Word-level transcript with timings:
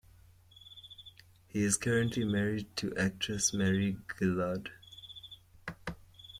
He 1.47 1.61
is 1.63 1.77
currently 1.77 2.23
married 2.23 2.75
to 2.77 2.91
actress 2.97 3.53
Marie 3.53 3.97
Guillard. 4.07 4.71